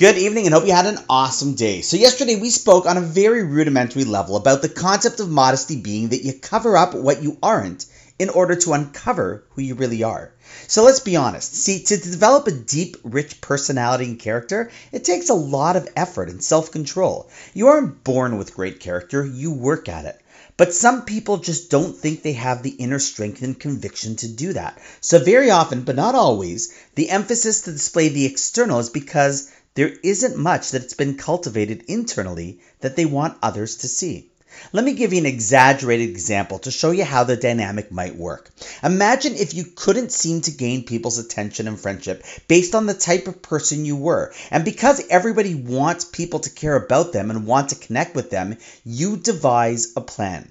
Good 0.00 0.16
evening 0.16 0.46
and 0.46 0.54
hope 0.54 0.64
you 0.64 0.72
had 0.72 0.86
an 0.86 1.04
awesome 1.10 1.56
day. 1.56 1.82
So, 1.82 1.98
yesterday 1.98 2.36
we 2.36 2.48
spoke 2.48 2.86
on 2.86 2.96
a 2.96 3.02
very 3.02 3.42
rudimentary 3.42 4.04
level 4.04 4.36
about 4.36 4.62
the 4.62 4.70
concept 4.70 5.20
of 5.20 5.28
modesty 5.28 5.76
being 5.76 6.08
that 6.08 6.24
you 6.24 6.32
cover 6.32 6.74
up 6.74 6.94
what 6.94 7.22
you 7.22 7.36
aren't 7.42 7.84
in 8.18 8.30
order 8.30 8.54
to 8.54 8.72
uncover 8.72 9.44
who 9.50 9.60
you 9.60 9.74
really 9.74 10.02
are. 10.02 10.32
So, 10.68 10.84
let's 10.84 11.00
be 11.00 11.16
honest. 11.16 11.54
See, 11.54 11.82
to 11.82 11.98
develop 11.98 12.46
a 12.46 12.50
deep, 12.50 12.96
rich 13.04 13.42
personality 13.42 14.06
and 14.06 14.18
character, 14.18 14.70
it 14.90 15.04
takes 15.04 15.28
a 15.28 15.34
lot 15.34 15.76
of 15.76 15.86
effort 15.94 16.30
and 16.30 16.42
self 16.42 16.72
control. 16.72 17.28
You 17.52 17.68
aren't 17.68 18.02
born 18.02 18.38
with 18.38 18.54
great 18.54 18.80
character, 18.80 19.22
you 19.22 19.52
work 19.52 19.86
at 19.86 20.06
it. 20.06 20.18
But 20.56 20.74
some 20.74 21.02
people 21.02 21.36
just 21.36 21.70
don't 21.70 21.96
think 21.96 22.22
they 22.22 22.32
have 22.32 22.62
the 22.62 22.70
inner 22.70 22.98
strength 22.98 23.42
and 23.42 23.58
conviction 23.58 24.16
to 24.16 24.28
do 24.28 24.54
that. 24.54 24.78
So, 25.02 25.18
very 25.18 25.50
often, 25.50 25.82
but 25.82 25.96
not 25.96 26.14
always, 26.14 26.72
the 26.94 27.10
emphasis 27.10 27.60
to 27.62 27.72
display 27.72 28.08
the 28.08 28.24
external 28.24 28.78
is 28.78 28.88
because 28.88 29.50
there 29.74 29.92
isn't 30.02 30.36
much 30.36 30.70
that's 30.70 30.94
been 30.94 31.16
cultivated 31.16 31.84
internally 31.86 32.60
that 32.80 32.96
they 32.96 33.04
want 33.04 33.38
others 33.42 33.76
to 33.76 33.88
see. 33.88 34.30
Let 34.72 34.84
me 34.84 34.94
give 34.94 35.12
you 35.12 35.20
an 35.20 35.26
exaggerated 35.26 36.10
example 36.10 36.58
to 36.60 36.72
show 36.72 36.90
you 36.90 37.04
how 37.04 37.22
the 37.22 37.36
dynamic 37.36 37.92
might 37.92 38.16
work. 38.16 38.50
Imagine 38.82 39.36
if 39.36 39.54
you 39.54 39.64
couldn't 39.64 40.10
seem 40.10 40.40
to 40.42 40.50
gain 40.50 40.84
people's 40.84 41.18
attention 41.18 41.68
and 41.68 41.78
friendship 41.78 42.24
based 42.48 42.74
on 42.74 42.86
the 42.86 42.94
type 42.94 43.28
of 43.28 43.42
person 43.42 43.84
you 43.84 43.94
were. 43.94 44.32
And 44.50 44.64
because 44.64 45.06
everybody 45.08 45.54
wants 45.54 46.04
people 46.04 46.40
to 46.40 46.50
care 46.50 46.74
about 46.74 47.12
them 47.12 47.30
and 47.30 47.46
want 47.46 47.68
to 47.68 47.76
connect 47.76 48.16
with 48.16 48.30
them, 48.30 48.58
you 48.84 49.16
devise 49.16 49.92
a 49.96 50.00
plan. 50.00 50.50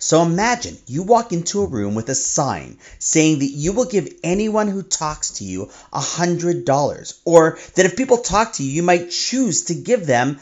So 0.00 0.22
imagine 0.22 0.78
you 0.86 1.02
walk 1.02 1.32
into 1.32 1.60
a 1.60 1.66
room 1.66 1.96
with 1.96 2.08
a 2.08 2.14
sign 2.14 2.78
saying 3.00 3.40
that 3.40 3.50
you 3.50 3.72
will 3.72 3.84
give 3.84 4.14
anyone 4.22 4.68
who 4.68 4.84
talks 4.84 5.30
to 5.34 5.44
you 5.44 5.70
a 5.92 5.98
$100, 5.98 7.18
or 7.24 7.58
that 7.74 7.84
if 7.84 7.96
people 7.96 8.18
talk 8.18 8.52
to 8.54 8.62
you, 8.62 8.70
you 8.70 8.82
might 8.84 9.10
choose 9.10 9.64
to 9.64 9.74
give 9.74 10.06
them 10.06 10.38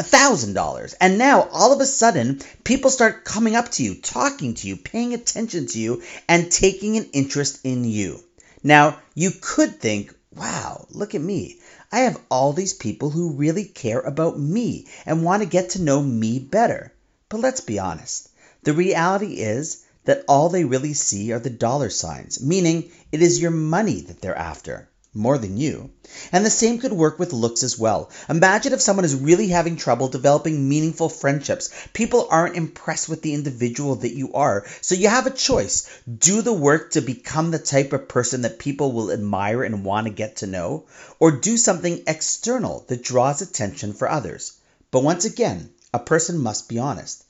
a 0.00 0.02
$1,000. 0.02 0.94
And 1.00 1.18
now 1.18 1.48
all 1.52 1.72
of 1.72 1.80
a 1.80 1.86
sudden, 1.86 2.40
people 2.64 2.90
start 2.90 3.24
coming 3.24 3.54
up 3.54 3.70
to 3.72 3.84
you, 3.84 3.94
talking 3.94 4.54
to 4.54 4.66
you, 4.66 4.76
paying 4.76 5.14
attention 5.14 5.66
to 5.68 5.78
you, 5.78 6.02
and 6.28 6.50
taking 6.50 6.96
an 6.96 7.08
interest 7.12 7.60
in 7.62 7.84
you. 7.84 8.18
Now, 8.64 8.98
you 9.14 9.30
could 9.40 9.80
think, 9.80 10.12
wow, 10.34 10.84
look 10.90 11.14
at 11.14 11.20
me. 11.20 11.60
I 11.92 12.00
have 12.00 12.20
all 12.28 12.52
these 12.52 12.74
people 12.74 13.10
who 13.10 13.34
really 13.34 13.66
care 13.66 14.00
about 14.00 14.36
me 14.36 14.88
and 15.06 15.22
want 15.22 15.44
to 15.44 15.48
get 15.48 15.70
to 15.70 15.82
know 15.82 16.02
me 16.02 16.40
better. 16.40 16.92
But 17.28 17.38
let's 17.38 17.60
be 17.60 17.78
honest. 17.78 18.30
The 18.66 18.72
reality 18.72 19.34
is 19.34 19.84
that 20.06 20.24
all 20.26 20.48
they 20.48 20.64
really 20.64 20.92
see 20.92 21.30
are 21.30 21.38
the 21.38 21.50
dollar 21.50 21.88
signs, 21.88 22.42
meaning 22.42 22.90
it 23.12 23.22
is 23.22 23.40
your 23.40 23.52
money 23.52 24.00
that 24.00 24.20
they're 24.20 24.36
after 24.36 24.88
more 25.14 25.38
than 25.38 25.56
you. 25.56 25.90
And 26.32 26.44
the 26.44 26.50
same 26.50 26.80
could 26.80 26.92
work 26.92 27.20
with 27.20 27.32
looks 27.32 27.62
as 27.62 27.78
well. 27.78 28.10
Imagine 28.28 28.72
if 28.72 28.80
someone 28.80 29.04
is 29.04 29.14
really 29.14 29.46
having 29.46 29.76
trouble 29.76 30.08
developing 30.08 30.68
meaningful 30.68 31.08
friendships. 31.08 31.70
People 31.92 32.26
aren't 32.28 32.56
impressed 32.56 33.08
with 33.08 33.22
the 33.22 33.34
individual 33.34 33.94
that 33.94 34.16
you 34.16 34.32
are. 34.32 34.66
So 34.80 34.96
you 34.96 35.06
have 35.10 35.28
a 35.28 35.30
choice. 35.30 35.88
Do 36.18 36.42
the 36.42 36.52
work 36.52 36.90
to 36.90 37.00
become 37.00 37.52
the 37.52 37.60
type 37.60 37.92
of 37.92 38.08
person 38.08 38.42
that 38.42 38.58
people 38.58 38.90
will 38.90 39.12
admire 39.12 39.62
and 39.62 39.84
want 39.84 40.08
to 40.08 40.12
get 40.12 40.38
to 40.38 40.48
know, 40.48 40.86
or 41.20 41.30
do 41.30 41.56
something 41.56 42.02
external 42.08 42.84
that 42.88 43.04
draws 43.04 43.42
attention 43.42 43.92
for 43.92 44.10
others. 44.10 44.58
But 44.90 45.04
once 45.04 45.24
again, 45.24 45.70
a 45.94 46.00
person 46.00 46.38
must 46.38 46.68
be 46.68 46.80
honest. 46.80 47.22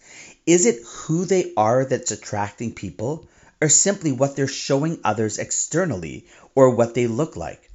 Is 0.46 0.66
it 0.66 0.82
who 0.84 1.24
they 1.24 1.52
are 1.56 1.84
that's 1.84 2.10
attracting 2.10 2.72
people, 2.74 3.28
or 3.60 3.68
simply 3.68 4.12
what 4.12 4.36
they're 4.36 4.46
showing 4.46 4.98
others 5.02 5.38
externally, 5.38 6.26
or 6.54 6.70
what 6.70 6.94
they 6.94 7.06
look 7.06 7.36
like? 7.36 7.65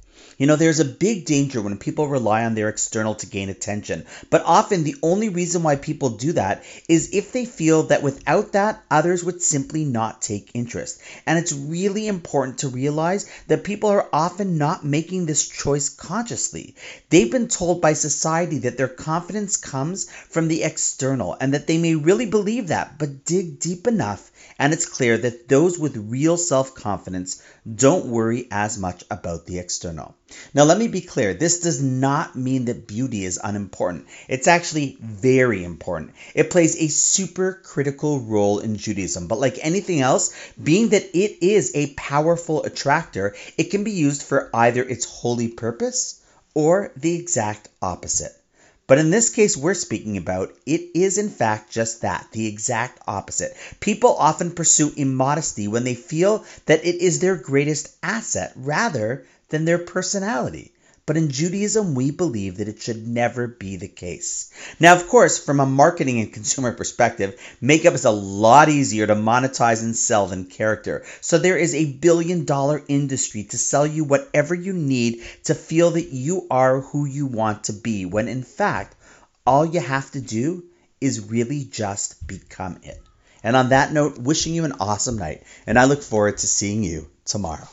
You 0.42 0.48
know, 0.48 0.56
there's 0.56 0.80
a 0.80 0.84
big 0.84 1.24
danger 1.24 1.62
when 1.62 1.78
people 1.78 2.08
rely 2.08 2.44
on 2.44 2.56
their 2.56 2.68
external 2.68 3.14
to 3.14 3.26
gain 3.26 3.48
attention. 3.48 4.06
But 4.28 4.42
often 4.44 4.82
the 4.82 4.96
only 5.00 5.28
reason 5.28 5.62
why 5.62 5.76
people 5.76 6.10
do 6.10 6.32
that 6.32 6.64
is 6.88 7.10
if 7.12 7.30
they 7.30 7.44
feel 7.44 7.84
that 7.84 8.02
without 8.02 8.50
that, 8.50 8.82
others 8.90 9.22
would 9.22 9.40
simply 9.40 9.84
not 9.84 10.20
take 10.20 10.50
interest. 10.52 10.98
And 11.26 11.38
it's 11.38 11.52
really 11.52 12.08
important 12.08 12.58
to 12.58 12.68
realize 12.68 13.26
that 13.46 13.62
people 13.62 13.90
are 13.90 14.08
often 14.12 14.58
not 14.58 14.84
making 14.84 15.26
this 15.26 15.46
choice 15.46 15.88
consciously. 15.90 16.74
They've 17.08 17.30
been 17.30 17.46
told 17.46 17.80
by 17.80 17.92
society 17.92 18.58
that 18.58 18.76
their 18.76 18.88
confidence 18.88 19.56
comes 19.56 20.10
from 20.28 20.48
the 20.48 20.64
external 20.64 21.36
and 21.40 21.54
that 21.54 21.68
they 21.68 21.78
may 21.78 21.94
really 21.94 22.26
believe 22.26 22.66
that, 22.66 22.98
but 22.98 23.24
dig 23.24 23.60
deep 23.60 23.86
enough 23.86 24.32
and 24.58 24.72
it's 24.72 24.86
clear 24.86 25.16
that 25.18 25.48
those 25.48 25.78
with 25.78 25.96
real 25.96 26.36
self 26.36 26.74
confidence 26.74 27.42
don't 27.74 28.06
worry 28.06 28.48
as 28.50 28.78
much 28.78 29.04
about 29.10 29.46
the 29.46 29.58
external. 29.58 30.14
Now, 30.54 30.64
let 30.64 30.78
me 30.78 30.88
be 30.88 31.00
clear 31.00 31.34
this 31.34 31.60
does 31.60 31.82
not 31.82 32.36
mean 32.36 32.66
that 32.66 32.86
beauty 32.86 33.24
is 33.24 33.40
unimportant. 33.42 34.06
It's 34.28 34.46
actually 34.46 34.96
very 35.00 35.64
important. 35.64 36.12
It 36.34 36.50
plays 36.50 36.76
a 36.76 36.88
super 36.88 37.60
critical 37.62 38.20
role 38.20 38.58
in 38.58 38.76
Judaism, 38.76 39.26
but 39.28 39.40
like 39.40 39.58
anything 39.60 40.00
else, 40.00 40.34
being 40.62 40.90
that 40.90 41.16
it 41.16 41.44
is 41.44 41.72
a 41.74 41.94
powerful 41.94 42.62
attractor, 42.64 43.34
it 43.56 43.70
can 43.70 43.84
be 43.84 43.92
used 43.92 44.22
for 44.22 44.50
either 44.54 44.82
its 44.82 45.04
holy 45.04 45.48
purpose 45.48 46.20
or 46.54 46.92
the 46.96 47.14
exact 47.14 47.68
opposite. 47.80 48.32
But 48.88 48.98
in 48.98 49.10
this 49.10 49.30
case 49.30 49.56
we're 49.56 49.74
speaking 49.74 50.16
about, 50.16 50.52
it 50.66 50.80
is 50.94 51.16
in 51.16 51.30
fact 51.30 51.70
just 51.70 52.00
that, 52.02 52.26
the 52.32 52.46
exact 52.46 52.98
opposite. 53.06 53.56
People 53.78 54.16
often 54.16 54.50
pursue 54.50 54.92
immodesty 54.96 55.68
when 55.68 55.84
they 55.84 55.94
feel 55.94 56.44
that 56.66 56.84
it 56.84 56.96
is 56.96 57.20
their 57.20 57.36
greatest 57.36 57.90
asset 58.02 58.52
rather 58.56 59.24
than 59.50 59.64
their 59.64 59.78
personality. 59.78 60.72
But 61.04 61.16
in 61.16 61.30
Judaism, 61.30 61.96
we 61.96 62.12
believe 62.12 62.58
that 62.58 62.68
it 62.68 62.80
should 62.80 63.08
never 63.08 63.48
be 63.48 63.76
the 63.76 63.88
case. 63.88 64.50
Now, 64.78 64.94
of 64.94 65.08
course, 65.08 65.36
from 65.36 65.58
a 65.58 65.66
marketing 65.66 66.20
and 66.20 66.32
consumer 66.32 66.72
perspective, 66.72 67.40
makeup 67.60 67.94
is 67.94 68.04
a 68.04 68.10
lot 68.10 68.68
easier 68.68 69.06
to 69.08 69.16
monetize 69.16 69.82
and 69.82 69.96
sell 69.96 70.28
than 70.28 70.44
character. 70.44 71.04
So 71.20 71.38
there 71.38 71.58
is 71.58 71.74
a 71.74 71.92
billion 71.92 72.44
dollar 72.44 72.82
industry 72.86 73.42
to 73.44 73.58
sell 73.58 73.84
you 73.84 74.04
whatever 74.04 74.54
you 74.54 74.72
need 74.72 75.22
to 75.44 75.56
feel 75.56 75.90
that 75.90 76.12
you 76.12 76.46
are 76.50 76.80
who 76.80 77.04
you 77.04 77.26
want 77.26 77.64
to 77.64 77.72
be, 77.72 78.04
when 78.04 78.28
in 78.28 78.44
fact, 78.44 78.94
all 79.44 79.66
you 79.66 79.80
have 79.80 80.08
to 80.12 80.20
do 80.20 80.64
is 81.00 81.28
really 81.30 81.64
just 81.64 82.24
become 82.28 82.78
it. 82.84 83.00
And 83.42 83.56
on 83.56 83.70
that 83.70 83.92
note, 83.92 84.18
wishing 84.18 84.54
you 84.54 84.64
an 84.64 84.74
awesome 84.78 85.18
night, 85.18 85.42
and 85.66 85.80
I 85.80 85.86
look 85.86 86.02
forward 86.02 86.38
to 86.38 86.46
seeing 86.46 86.84
you 86.84 87.10
tomorrow. 87.24 87.66